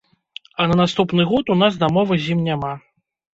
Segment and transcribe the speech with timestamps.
[0.63, 2.73] А на наступны год у нас дамовы з ім няма.